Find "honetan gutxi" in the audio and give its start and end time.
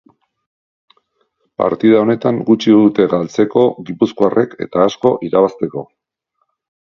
2.05-2.73